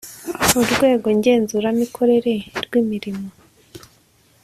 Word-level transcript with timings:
urwego 0.61 1.07
ngenzuramikorere 1.17 2.33
rwi 2.63 2.79
mirimo 2.89 3.25